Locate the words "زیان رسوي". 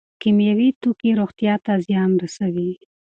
1.85-2.69